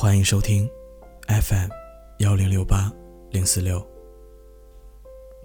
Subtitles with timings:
[0.00, 0.70] 欢迎收听
[1.26, 1.68] FM
[2.18, 2.88] 幺零六八
[3.32, 3.84] 零四六。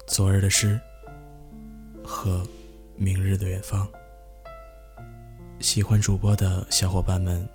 [0.06, 0.80] 昨日的诗
[2.04, 2.46] 和
[2.96, 3.88] 明日的远方。
[5.60, 7.50] 喜欢主播的小伙伴们，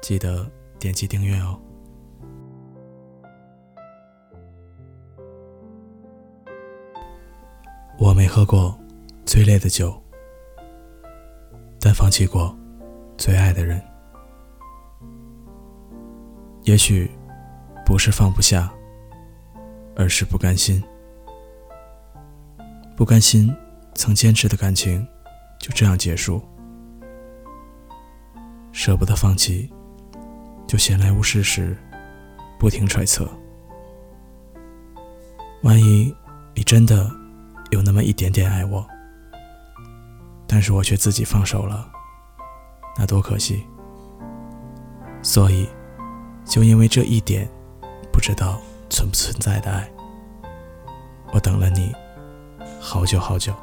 [0.00, 0.48] 记得
[0.78, 1.60] 点击订阅哦。
[7.98, 8.78] 我没喝过
[9.26, 10.00] 最烈的酒，
[11.80, 12.56] 但放弃过
[13.16, 13.87] 最爱的人。
[16.68, 17.10] 也许
[17.86, 18.70] 不是放不下，
[19.96, 20.84] 而是不甘心。
[22.94, 23.50] 不甘心
[23.94, 25.02] 曾坚持的感情
[25.58, 26.42] 就这样结束，
[28.70, 29.72] 舍不得放弃，
[30.66, 31.74] 就闲来无事时
[32.58, 33.26] 不停揣测：
[35.62, 36.14] 万一
[36.54, 37.10] 你真的
[37.70, 38.86] 有那么一点点爱我，
[40.46, 41.90] 但是我却自己放手了，
[42.98, 43.64] 那多可惜。
[45.22, 45.66] 所以。
[46.48, 47.46] 就因为这一点，
[48.10, 49.86] 不知道存不存在的爱，
[51.30, 51.94] 我等了你
[52.80, 53.54] 好久好久。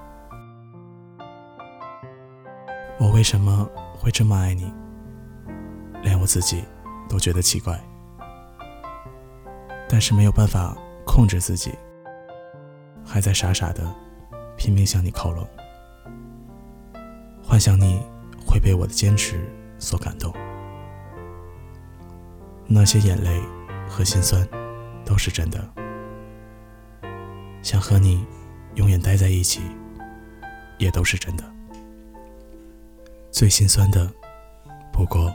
[3.00, 3.67] 我为什么
[4.00, 4.72] 会这么爱你？
[6.03, 6.64] 连我自己
[7.09, 7.83] 都觉得奇怪，
[9.89, 11.73] 但是没有办法控制自己，
[13.03, 13.83] 还在傻傻的
[14.55, 15.47] 拼命向你靠拢，
[17.44, 17.99] 幻想你
[18.45, 19.44] 会被我的坚持
[19.80, 20.31] 所感动。
[22.67, 23.41] 那些眼泪
[23.88, 24.47] 和心酸，
[25.05, 25.67] 都是真的。
[27.61, 28.25] 想和你
[28.75, 29.61] 永远待在一起，
[30.77, 31.43] 也都是真的。
[33.31, 34.11] 最心酸的，
[34.91, 35.33] 不过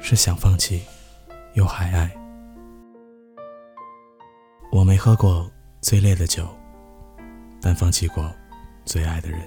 [0.00, 0.82] 是想放弃，
[1.54, 2.10] 又还爱。
[4.72, 6.48] 我没喝过最烈的酒，
[7.60, 8.30] 但放弃过
[8.84, 9.40] 最爱的人。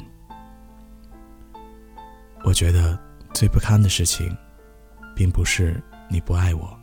[2.44, 2.98] 我觉得
[3.34, 4.36] 最不堪的事情，
[5.16, 6.80] 并不是你不爱我。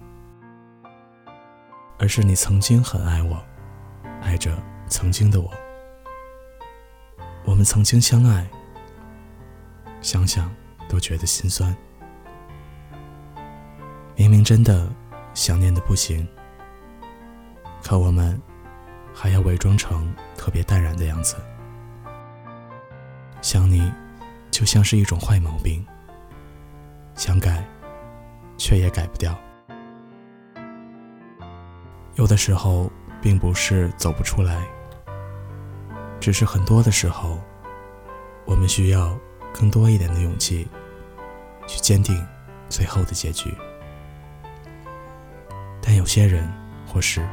[1.99, 3.43] 而是你曾经很爱我，
[4.21, 4.56] 爱着
[4.88, 5.50] 曾经的我。
[7.44, 8.47] 我们曾经相爱，
[10.00, 10.55] 想想
[10.88, 11.75] 都觉得心酸。
[14.16, 14.91] 明明真的
[15.34, 16.27] 想念的不行，
[17.82, 18.41] 可我们
[19.15, 21.37] 还要伪装成特别淡然的样子。
[23.43, 23.93] 想你，
[24.50, 25.84] 就像是一种坏毛病，
[27.15, 27.62] 想改，
[28.56, 29.38] 却也改不掉。
[32.16, 34.64] 有的时候，并不是走不出来，
[36.20, 37.41] 只是很多的时候，
[38.44, 39.19] 我们需要
[39.52, 40.69] 更多一点的勇气，
[41.66, 42.25] 去坚定
[42.69, 43.52] 最后的结局。
[45.82, 46.48] 但有些人
[46.86, 47.26] 或是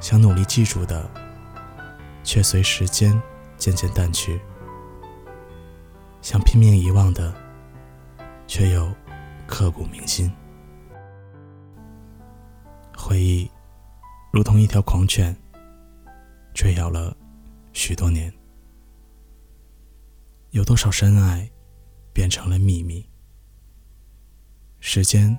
[0.00, 1.08] 想努力记住的，
[2.24, 3.20] 却随时间
[3.58, 4.38] 渐渐淡去；
[6.22, 7.34] 想拼命遗忘的，
[8.46, 8.90] 却又
[9.46, 10.32] 刻骨铭心。
[13.08, 13.48] 回忆，
[14.32, 15.34] 如同一条狂犬，
[16.52, 17.16] 追咬了
[17.72, 18.32] 许多年。
[20.50, 21.48] 有多少深爱，
[22.12, 23.08] 变成了秘密？
[24.80, 25.38] 时间，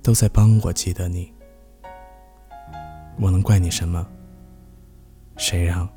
[0.00, 1.34] 都在帮我记得你。
[3.18, 4.06] 我能怪你什么？
[5.36, 5.88] 谁让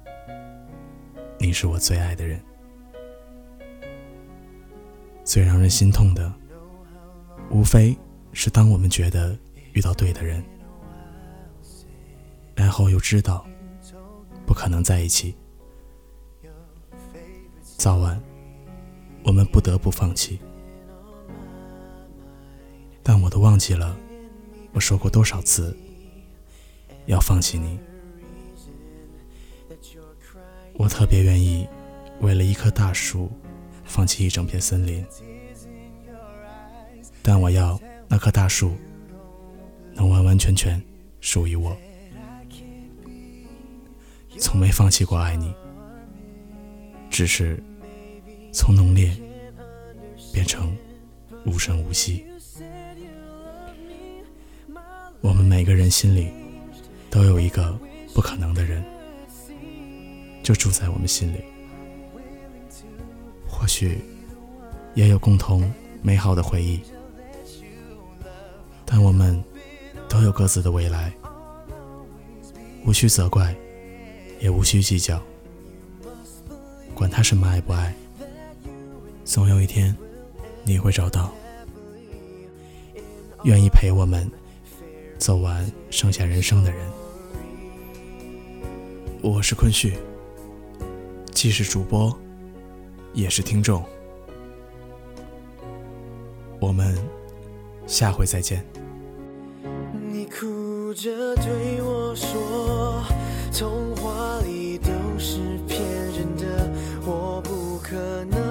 [1.37, 2.43] 你是我最爱的人？
[5.23, 6.33] 最让人心痛的，
[7.51, 7.95] 无非
[8.33, 9.37] 是当我们觉得
[9.73, 10.43] 遇到对的人。
[12.55, 13.45] 然后又知道
[14.45, 15.35] 不可能在一起，
[17.61, 18.21] 早晚
[19.23, 20.39] 我们不得不放弃。
[23.03, 23.95] 但我都忘记了，
[24.73, 25.77] 我说过多少次
[27.05, 27.77] 要放弃你。
[30.77, 31.67] 我特别愿意
[32.19, 33.31] 为了一棵大树
[33.83, 35.05] 放弃一整片森林，
[37.21, 38.75] 但我要那棵大树
[39.93, 40.81] 能完完全全
[41.21, 41.77] 属于我。
[44.39, 45.53] 从没放弃过爱你，
[47.09, 47.61] 只是
[48.51, 49.15] 从浓烈
[50.33, 50.75] 变成
[51.45, 52.25] 无声无息。
[55.21, 56.31] 我们每个人心里
[57.09, 57.77] 都有一个
[58.13, 58.83] 不可能的人，
[60.43, 61.39] 就住在我们心里。
[63.47, 63.99] 或许
[64.93, 65.71] 也有共同
[66.01, 66.79] 美好的回忆，
[68.85, 69.41] 但我们
[70.07, 71.11] 都有各自的未来，
[72.85, 73.55] 无需责怪。
[74.45, 75.19] 也无需计较，
[76.93, 77.91] 管他什么爱不爱，
[79.23, 79.97] 总有一天
[80.63, 81.33] 你会找到
[83.41, 84.29] 愿意陪我们
[85.17, 86.87] 走完剩下人生的人。
[89.23, 89.97] 我是坤旭，
[91.31, 92.15] 既是主播，
[93.13, 93.83] 也是听众。
[96.59, 96.95] 我们
[97.87, 98.63] 下回再见。
[100.11, 103.03] 你哭着对我说，
[103.57, 105.79] 童话里都是骗
[106.11, 106.69] 人的，
[107.05, 108.44] 我不可能。